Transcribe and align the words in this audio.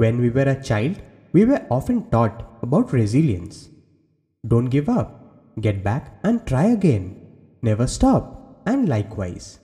When 0.00 0.20
we 0.20 0.28
were 0.28 0.50
a 0.50 0.60
child, 0.60 0.96
we 1.32 1.44
were 1.44 1.64
often 1.70 2.10
taught 2.10 2.42
about 2.62 2.92
resilience. 2.92 3.68
Don't 4.44 4.64
give 4.64 4.88
up, 4.88 5.60
get 5.60 5.84
back 5.84 6.18
and 6.24 6.44
try 6.44 6.64
again, 6.64 7.04
never 7.62 7.86
stop, 7.86 8.60
and 8.66 8.88
likewise. 8.88 9.60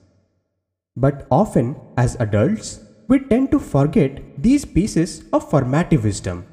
But 0.95 1.27
often, 1.29 1.75
as 1.97 2.15
adults, 2.15 2.79
we 3.09 3.19
tend 3.19 3.51
to 3.51 3.59
forget 3.59 4.41
these 4.41 4.63
pieces 4.63 5.25
of 5.33 5.49
formative 5.49 6.05
wisdom. 6.05 6.45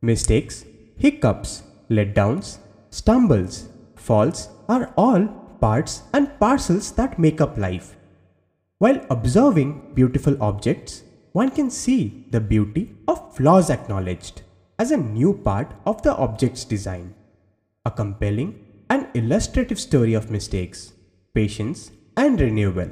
Mistakes, 0.00 0.64
hiccups, 0.96 1.62
letdowns, 1.90 2.56
stumbles, 2.88 3.68
falls 3.96 4.48
are 4.66 4.94
all 4.96 5.26
parts 5.60 6.04
and 6.14 6.38
parcels 6.40 6.92
that 6.92 7.18
make 7.18 7.42
up 7.42 7.58
life. 7.58 7.96
While 8.78 9.04
observing 9.10 9.92
beautiful 9.92 10.42
objects, 10.42 11.02
one 11.38 11.50
can 11.50 11.68
see 11.68 12.24
the 12.30 12.40
beauty 12.40 12.82
of 13.08 13.34
flaws 13.36 13.68
acknowledged 13.68 14.42
as 14.78 14.92
a 14.92 14.96
new 14.96 15.32
part 15.46 15.72
of 15.84 16.00
the 16.02 16.14
object's 16.16 16.64
design. 16.64 17.12
A 17.84 17.90
compelling 17.90 18.50
and 18.88 19.08
illustrative 19.14 19.80
story 19.80 20.14
of 20.14 20.30
mistakes, 20.30 20.92
patience, 21.34 21.90
and 22.16 22.40
renewal. 22.40 22.88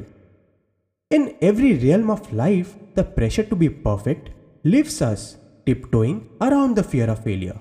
In 1.08 1.36
every 1.40 1.74
realm 1.74 2.10
of 2.10 2.32
life, 2.32 2.74
the 2.96 3.04
pressure 3.04 3.44
to 3.44 3.54
be 3.54 3.68
perfect 3.68 4.30
leaves 4.64 5.00
us 5.00 5.36
tiptoeing 5.64 6.28
around 6.40 6.74
the 6.74 6.82
fear 6.82 7.08
of 7.08 7.22
failure. 7.22 7.60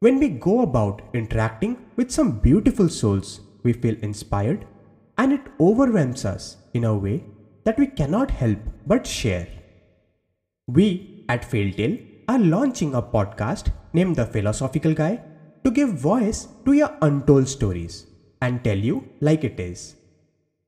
When 0.00 0.18
we 0.18 0.28
go 0.28 0.60
about 0.60 1.00
interacting 1.14 1.78
with 1.96 2.10
some 2.10 2.40
beautiful 2.40 2.90
souls, 2.90 3.40
we 3.62 3.72
feel 3.72 3.96
inspired 4.02 4.66
and 5.16 5.32
it 5.32 5.46
overwhelms 5.58 6.26
us 6.26 6.58
in 6.74 6.84
a 6.84 6.94
way 6.94 7.24
that 7.64 7.78
we 7.78 7.86
cannot 7.86 8.30
help 8.30 8.58
but 8.86 9.06
share. 9.06 9.48
We 10.76 11.24
at 11.28 11.42
FailTell 11.42 11.92
are 12.26 12.38
launching 12.38 12.94
a 12.94 13.00
podcast 13.00 13.68
named 13.92 14.16
The 14.16 14.26
Philosophical 14.26 14.92
Guy 14.92 15.20
to 15.62 15.70
give 15.70 15.90
voice 15.90 16.48
to 16.64 16.72
your 16.72 16.90
untold 17.00 17.48
stories 17.48 18.06
and 18.42 18.64
tell 18.64 18.76
you 18.76 19.08
like 19.20 19.44
it 19.44 19.60
is. 19.60 19.94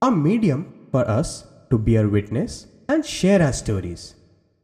A 0.03 0.11
medium 0.13 0.87
for 0.93 1.09
us 1.11 1.49
to 1.71 1.79
bear 1.79 2.09
witness 2.09 2.69
and 2.89 3.05
share 3.05 3.43
our 3.43 3.53
stories. 3.53 4.15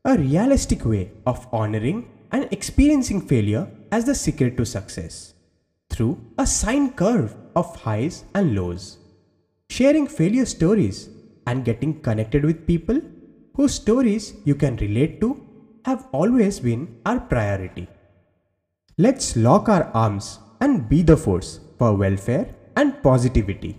A 0.05 0.17
realistic 0.17 0.85
way 0.85 1.11
of 1.27 1.49
honoring 1.53 2.09
and 2.31 2.47
experiencing 2.53 3.21
failure 3.21 3.67
as 3.91 4.05
the 4.05 4.15
secret 4.15 4.57
to 4.59 4.65
success 4.65 5.35
through 5.91 6.21
a 6.39 6.47
sine 6.47 6.93
curve 6.93 7.35
of 7.57 7.75
highs 7.81 8.23
and 8.37 8.55
lows. 8.55 8.99
Sharing 9.71 10.07
failure 10.07 10.47
stories 10.47 11.09
and 11.49 11.65
getting 11.65 12.01
connected 12.01 12.45
with 12.45 12.65
people 12.65 13.01
whose 13.55 13.75
stories 13.75 14.35
you 14.45 14.55
can 14.55 14.77
relate 14.77 15.21
to 15.21 15.41
have 15.85 16.07
always 16.13 16.61
been 16.61 16.97
our 17.05 17.21
priority. 17.21 17.87
Let's 18.99 19.37
lock 19.37 19.69
our 19.69 19.85
arms 19.95 20.39
and 20.61 20.89
be 20.89 21.03
the 21.03 21.17
force 21.17 21.61
for 21.79 21.95
welfare 21.97 22.55
and 22.77 23.03
positivity. 23.03 23.79